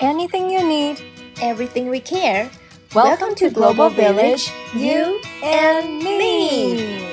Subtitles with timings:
[0.00, 1.02] anything you need,
[1.42, 2.50] everything we care.
[2.94, 7.10] Welcome, Welcome to Global Village, you and me.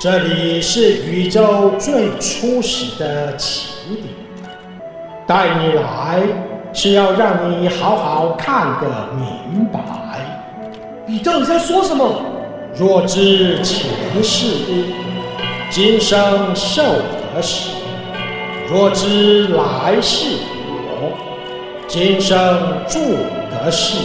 [0.00, 4.07] 这里是宇宙最初始的起 点，
[5.27, 6.21] 带你来
[6.73, 9.79] 是要让你好好看个明白。
[11.05, 12.21] 你到底在说什么？
[12.75, 13.91] 若知前
[14.23, 14.93] 世因，
[15.69, 17.69] 今生受得死；
[18.67, 20.37] 若知来世
[20.99, 21.11] 果，
[21.87, 22.37] 今生
[22.87, 22.99] 住
[23.51, 23.99] 得世。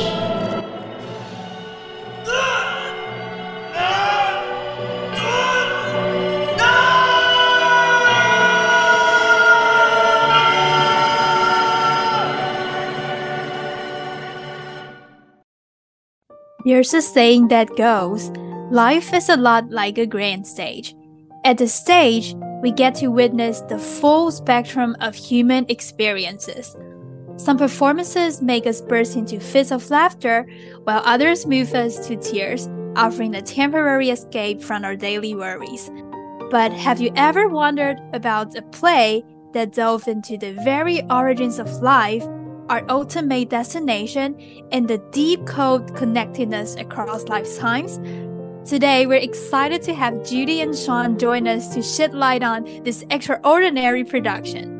[16.68, 18.28] There's a saying that goes
[18.70, 20.94] Life is a lot like a grand stage.
[21.42, 26.76] At the stage, we get to witness the full spectrum of human experiences.
[27.38, 30.46] Some performances make us burst into fits of laughter,
[30.84, 35.90] while others move us to tears, offering a temporary escape from our daily worries.
[36.50, 39.24] But have you ever wondered about a play
[39.54, 42.28] that delved into the very origins of life
[42.68, 44.36] our ultimate destination,
[44.72, 47.98] and the deep code connectedness across lifetimes.
[48.68, 53.02] Today, we're excited to have Judy and Sean join us to shed light on this
[53.10, 54.74] extraordinary production.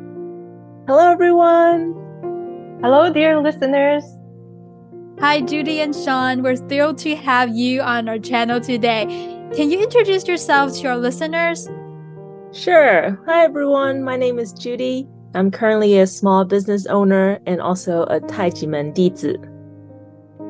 [0.86, 1.94] Hello, everyone.
[2.82, 4.04] Hello, dear listeners.
[5.20, 6.42] Hi, Judy and Sean.
[6.42, 9.04] We're thrilled to have you on our channel today.
[9.56, 11.68] Can you introduce yourselves to our listeners?
[12.52, 13.20] Sure.
[13.26, 14.04] Hi, everyone.
[14.04, 15.08] My name is Judy.
[15.34, 19.36] I'm currently a small business owner and also a Taijimen Dizi.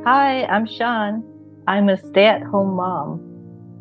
[0.04, 1.24] Hi, I'm Sean.
[1.66, 3.20] I'm a stay-at-home mom.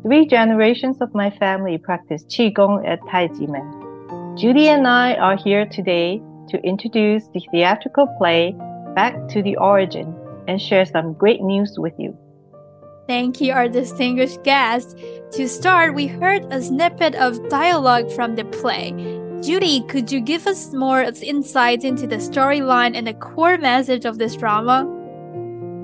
[0.02, 4.36] Three generations of my family practice Qigong at Taijimen.
[4.36, 8.56] Judy and I are here today to introduce the theatrical play
[8.96, 10.12] Back to the Origin
[10.48, 12.16] and share some great news with you.
[13.06, 14.98] Thank you, our distinguished guest.
[15.32, 18.92] To start, we heard a snippet of dialogue from the play.
[19.41, 24.17] Judy, could you give us more insight into the storyline and the core message of
[24.17, 24.87] this drama?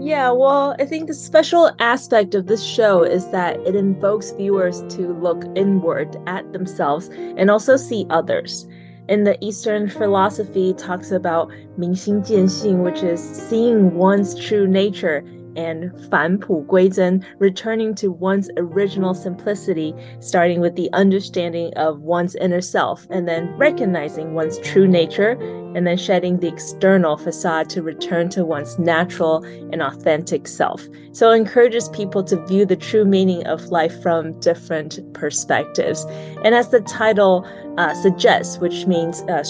[0.01, 4.81] Yeah, well, I think the special aspect of this show is that it invokes viewers
[4.95, 8.65] to look inward at themselves and also see others.
[9.09, 15.23] In the Eastern philosophy talks about 明心见性, which is seeing one's true nature
[15.56, 22.34] and Fan Pu Guizhen, returning to one's original simplicity, starting with the understanding of one's
[22.36, 25.32] inner self, and then recognizing one's true nature,
[25.74, 30.86] and then shedding the external facade to return to one's natural and authentic self.
[31.12, 36.04] So it encourages people to view the true meaning of life from different perspectives.
[36.44, 37.46] And as the title
[37.78, 39.44] uh, suggests, which means uh,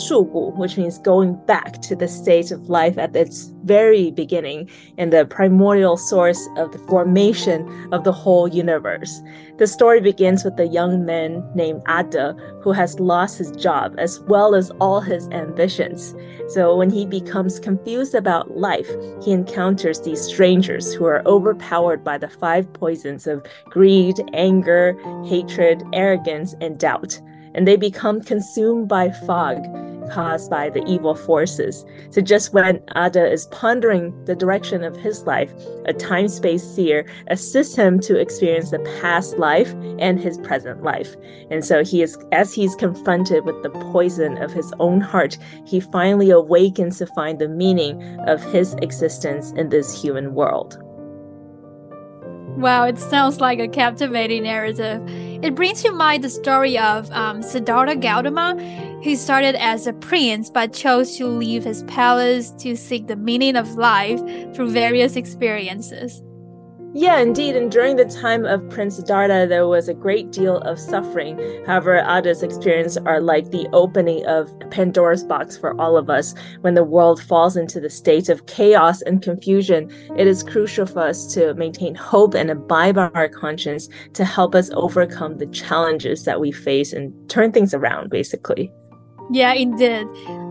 [0.57, 4.69] which means going back to the state of life at its very beginning
[4.99, 9.23] and the primordial source of the formation of the whole universe.
[9.59, 14.21] The story begins with a young man named A-De who has lost his job as
[14.21, 16.15] well as all his ambitions.
[16.49, 18.91] So when he becomes confused about life,
[19.23, 25.83] he encounters these strangers who are overpowered by the five poisons of greed, anger, hatred,
[25.93, 27.21] arrogance, and doubt
[27.55, 29.65] and they become consumed by fog
[30.11, 31.85] caused by the evil forces.
[32.11, 35.53] So just when A-De is pondering the direction of his life,
[35.87, 41.17] a time-space seer assists him to experience the past life and his present life.
[41.51, 45.81] And so he is as he's confronted with the poison of his own heart, he
[45.81, 50.79] finally awakens to find the meaning of his existence in this human world.
[52.57, 55.03] Wow, it sounds like a captivating narrative.
[55.45, 58.55] It brings to mind the story of um, Siddhartha Gautama,
[59.05, 63.55] who started as a prince but chose to leave his palace to seek the meaning
[63.55, 64.21] of life
[64.55, 66.23] through various experiences.
[66.97, 67.57] Yeah, indeed.
[67.57, 71.37] And during the time of Prince Siddhartha, there was a great deal of suffering.
[71.67, 76.37] However, A-De's experience are like the opening of Pandora's box for all of us.
[76.61, 81.01] When the world falls into the state of chaos and confusion, it is crucial for
[81.01, 86.25] us to maintain hope and abide by our conscience to help us overcome the challenges
[86.25, 88.73] that we face and turn things around, basically.
[89.31, 90.07] Yeah, indeed.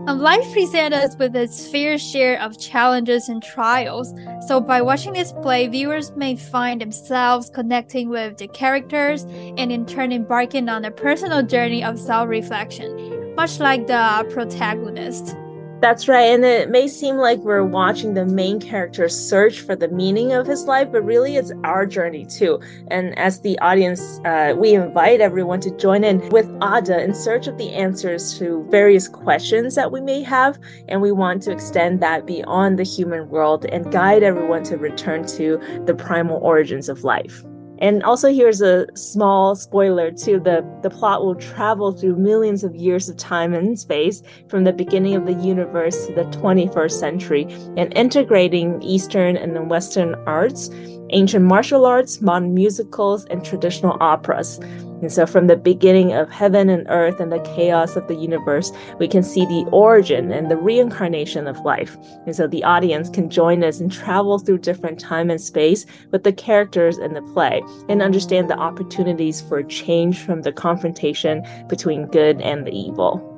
[0.06, 4.12] Um, life presents us with its fair share of challenges and trials.
[4.46, 9.22] So, by watching this play, viewers may find themselves connecting with the characters
[9.56, 12.90] and in turn embarking on a personal journey of self reflection.
[13.36, 15.34] much like the protagonist.
[15.80, 16.32] That's right.
[16.32, 20.46] And it may seem like we're watching the main character search for the meaning of
[20.46, 22.58] his life, but really it's our journey too.
[22.88, 27.48] And as the audience, uh, we invite everyone to join in with A-De in search
[27.48, 30.58] of the answers to various questions that we may have.
[30.88, 35.26] And we want to extend that beyond the human world and guide everyone to return
[35.36, 37.44] to the primal origins of life.
[37.78, 40.40] And also here's a small spoiler too.
[40.40, 44.72] The the plot will travel through millions of years of time and space from the
[44.72, 50.70] beginning of the universe to the 21st century and integrating Eastern and Western arts,
[51.10, 54.58] ancient martial arts, modern musicals, and traditional operas.
[55.02, 58.72] And so, from the beginning of heaven and earth and the chaos of the universe,
[58.98, 61.96] we can see the origin and the reincarnation of life.
[62.24, 66.24] And so, the audience can join us and travel through different time and space with
[66.24, 72.06] the characters in the play and understand the opportunities for change from the confrontation between
[72.06, 73.30] good and the evil.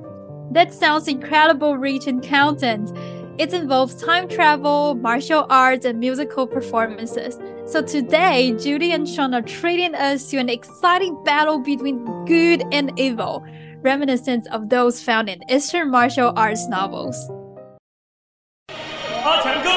[0.53, 2.97] That sounds incredible, rich in content.
[3.39, 7.39] It involves time travel, martial arts, and musical performances.
[7.66, 12.92] So today, Judy and Sean are treating us to an exciting battle between good and
[13.00, 13.44] evil,
[13.82, 17.16] reminiscent of those found in Eastern martial arts novels.
[19.24, 19.70] 阿强哥，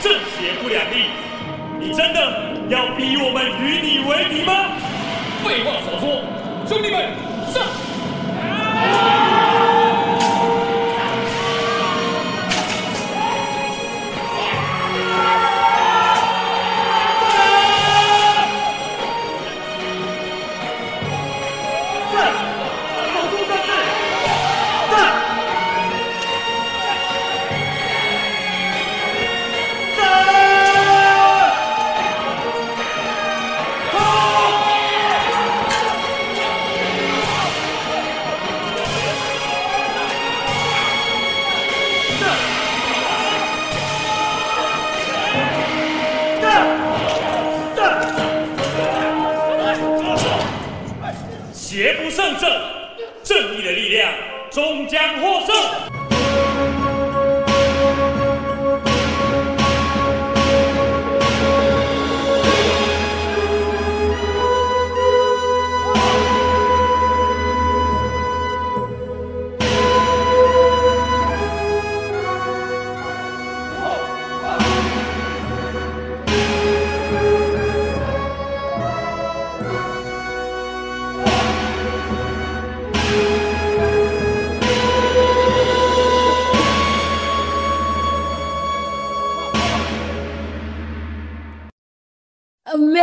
[0.00, 1.10] 正邪不两立，
[1.78, 2.18] 你真的
[2.68, 4.74] 要逼我们与你为敌吗？
[5.44, 6.24] 废话少说，
[6.66, 7.14] 兄弟们，
[7.52, 9.23] 上！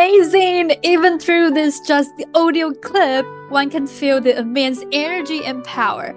[0.02, 0.72] Amazing!
[0.82, 6.12] Even through this just the audio clip, one can feel the immense energy and power.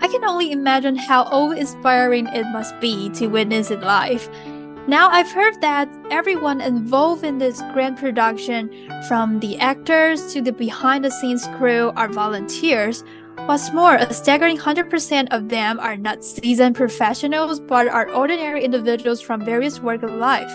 [0.00, 4.28] I can only imagine how awe-inspiring it must be to witness it live.
[4.86, 8.70] Now I've heard that everyone involved in this grand production,
[9.08, 13.02] from the actors to the behind-the-scenes crew, are volunteers.
[13.46, 19.20] What's more, a staggering 100% of them are not seasoned professionals but are ordinary individuals
[19.20, 20.52] from various walks of life.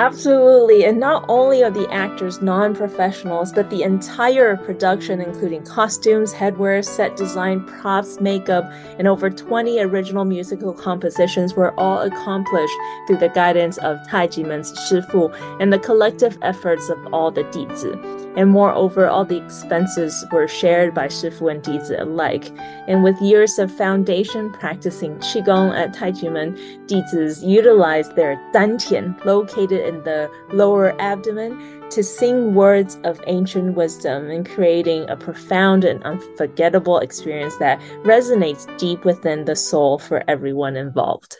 [0.00, 0.86] Absolutely.
[0.86, 6.82] And not only are the actors non professionals, but the entire production, including costumes, headwear,
[6.82, 8.64] set design, props, makeup,
[8.98, 12.72] and over 20 original musical compositions, were all accomplished
[13.06, 18.20] through the guidance of Taijimen's Shifu and the collective efforts of all the Dizi.
[18.36, 22.50] And moreover, all the expenses were shared by Shifu and Dizi alike.
[22.86, 30.02] And with years of foundation practicing Qigong at Taijimen, Dizis utilized their Dantian, located in
[30.04, 31.50] the lower abdomen
[31.90, 38.64] to sing words of ancient wisdom and creating a profound and unforgettable experience that resonates
[38.78, 41.36] deep within the soul for everyone involved.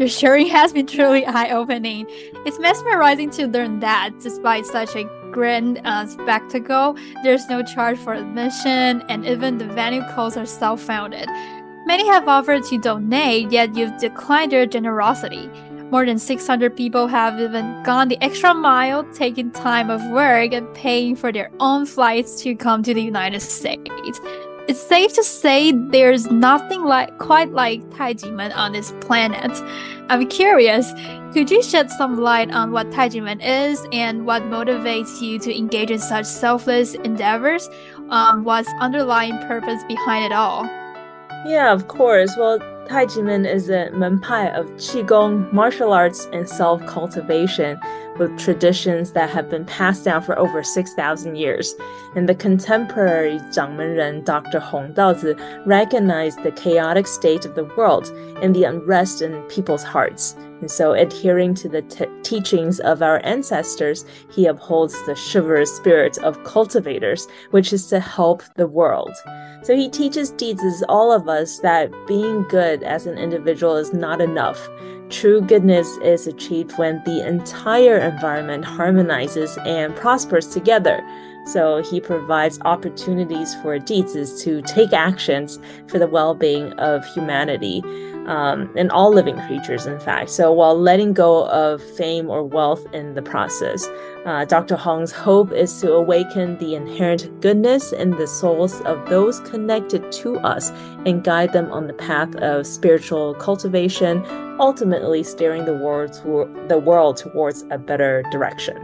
[0.00, 2.06] Your sharing has been truly eye opening.
[2.46, 8.14] It's mesmerizing to learn that despite such a grand uh, spectacle, there's no charge for
[8.14, 11.28] admission, and even the venue costs are self founded.
[11.86, 15.50] Many have offered to donate, yet you've declined their generosity.
[15.90, 20.72] More than 600 people have even gone the extra mile, taking time of work and
[20.72, 24.20] paying for their own flights to come to the United States.
[24.68, 29.50] It's safe to say there's nothing like quite like Taijimen on this planet.
[30.08, 30.92] I'm curious,
[31.32, 35.90] could you shed some light on what Taijimen is and what motivates you to engage
[35.90, 37.68] in such selfless endeavors?
[38.10, 40.64] Um, what's underlying purpose behind it all?
[41.46, 42.36] Yeah, of course.
[42.36, 47.78] Well, Taijimen is a menpai of Qigong, martial arts, and self cultivation.
[48.20, 51.74] With traditions that have been passed down for over 6,000 years.
[52.14, 54.60] And the contemporary Zhangmenren Dr.
[54.60, 55.34] Hong Daozi
[55.66, 58.08] recognized the chaotic state of the world
[58.42, 60.36] and the unrest in people's hearts.
[60.60, 61.80] And so, adhering to the
[62.22, 68.42] teachings of our ancestors, he upholds the chivalrous spirit of cultivators, which is to help
[68.56, 69.12] the world.
[69.62, 74.20] So, he teaches teaches all of us that being good as an individual is not
[74.20, 74.68] enough.
[75.10, 81.02] True goodness is achieved when the entire environment harmonizes and prospers together.
[81.46, 87.82] So he provides opportunities for Dizis to take actions for the well being of humanity
[88.26, 90.30] um, and all living creatures, in fact.
[90.30, 93.88] So while letting go of fame or wealth in the process,
[94.24, 94.76] uh, Dr.
[94.76, 100.38] Hong's hope is to awaken the inherent goodness in the souls of those connected to
[100.38, 100.70] us
[101.06, 104.24] and guide them on the path of spiritual cultivation,
[104.60, 108.76] ultimately steering the world, to- the world towards a better direction.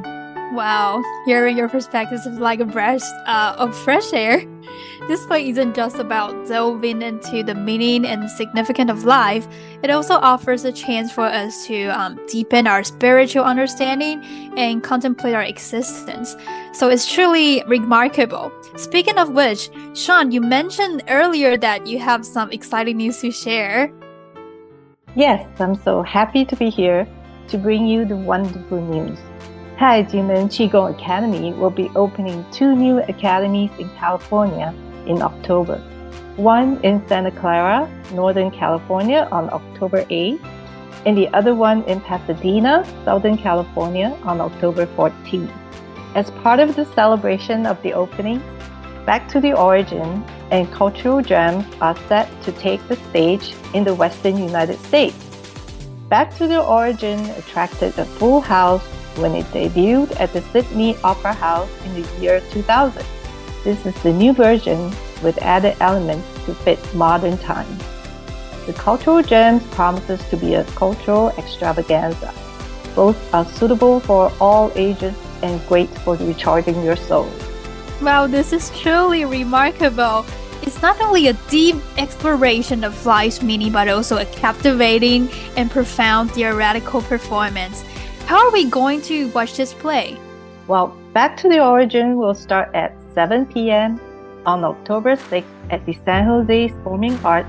[0.57, 4.43] Wow, hearing your perspectives is like a breath uh, of fresh air.
[5.07, 9.47] This play isn't just about delving into the meaning and significance of life,
[9.83, 14.25] it also offers a chance for us to um, deepen our spiritual understanding
[14.57, 16.35] and contemplate our existence.
[16.73, 18.51] So it's truly remarkable.
[18.77, 23.93] Speaking of which, Sean, you mentioned earlier that you have some exciting news to share.
[25.17, 27.07] Yes, I'm so happy to be here
[27.49, 29.19] to bring you the wonderful news.
[29.79, 34.75] Taijimen Qigong Academy will be opening two new academies in California
[35.07, 35.79] in October.
[36.37, 40.45] One in Santa Clara, Northern California on October 8th,
[41.05, 45.53] and the other one in Pasadena, Southern California on October 14th.
[46.15, 48.43] As part of the celebration of the openings,
[49.07, 53.95] Back to the Origin and Cultural Gems are set to take the stage in the
[53.95, 55.17] Western United States.
[56.09, 58.85] Back to the Origin attracted a full house
[59.17, 63.05] when it debuted at the Sydney Opera House in the year 2000.
[63.65, 64.93] This is the new version
[65.23, 67.83] with added elements to fit modern times.
[68.67, 72.35] The Cultural Gems promises to be a cultural extravaganza.
[72.95, 77.31] Both are suitable for all ages and great for recharging your soul.
[78.03, 80.27] Wow, this is truly remarkable.
[80.63, 86.33] It's not only a deep exploration of life's meaning, but also a captivating and profound
[86.33, 87.85] theoretical performance.
[88.27, 90.19] How are we going to watch this play?
[90.67, 94.01] Well, Back to the Origin will start at 7 p.m.
[94.45, 97.49] on October 6th at the San Jose Performing Arts,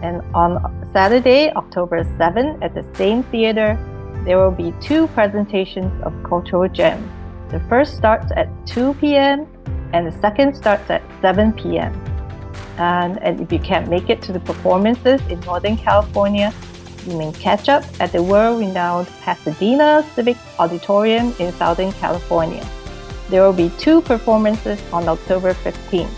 [0.00, 0.60] and on
[0.92, 3.76] Saturday, October 7th at the same theater,
[4.26, 7.10] there will be two presentations of cultural gems.
[7.50, 9.48] The first starts at 2 p.m.
[9.94, 11.92] and the second starts at 7 p.m.
[12.76, 16.52] And, and if you can't make it to the performances in Northern California,
[17.10, 22.66] you catch up at the world-renowned Pasadena Civic Auditorium in Southern California.
[23.28, 26.10] There will be two performances on October 15th.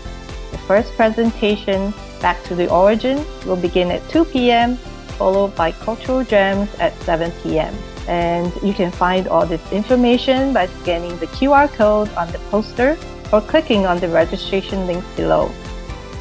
[0.51, 4.77] The first presentation, Back to the Origin, will begin at 2 p.m.,
[5.17, 7.75] followed by Cultural Gems at 7 p.m.
[8.07, 12.97] And you can find all this information by scanning the QR code on the poster
[13.31, 15.51] or clicking on the registration link below.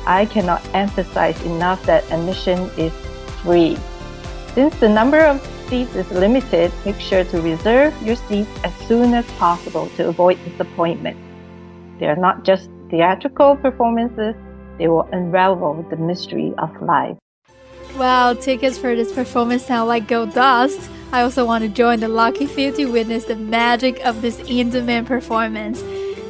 [0.07, 2.93] I cannot emphasize enough that admission is
[3.43, 3.77] free.
[4.55, 9.15] Since the number of seats is limited, make sure to reserve your seats as soon
[9.15, 11.17] as possible to avoid disappointment.
[12.01, 14.35] They are not just theatrical performances,
[14.79, 17.17] they will unravel the mystery of life.
[17.97, 20.91] Wow, tickets for this performance sound like gold dust.
[21.13, 24.71] I also want to join the lucky few to witness the magic of this in
[24.71, 25.81] demand performance.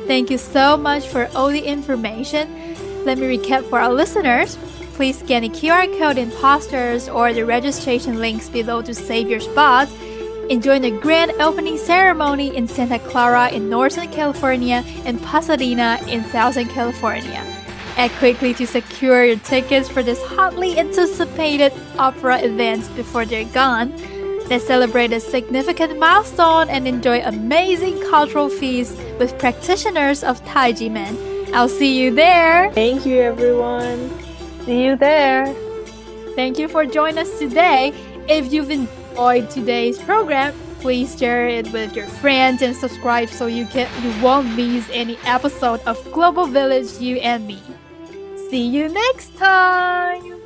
[0.07, 2.75] Thank you so much for all the information.
[3.07, 4.59] Let me recap for our listeners
[5.00, 9.40] please scan the QR code in posters or the registration links below to save your
[9.40, 9.90] spots.
[10.50, 16.69] Enjoy the grand opening ceremony in Santa Clara in Northern California and Pasadena in Southern
[16.69, 17.42] California.
[17.97, 23.97] Act quickly to secure your tickets for this hotly anticipated opera events before they're gone.
[24.50, 31.16] Let's celebrate a significant milestone and enjoy amazing cultural feasts with practitioners of Taiji Men.
[31.54, 32.71] I'll see you there.
[32.75, 34.20] Thank you, everyone.
[34.64, 35.47] See you there.
[36.35, 37.93] Thank you for joining us today.
[38.29, 43.67] If you've enjoyed today's program, please share it with your friends and subscribe so you
[43.67, 47.61] can you won't miss any episode of Global Village You and Me.
[48.50, 50.40] See you next time.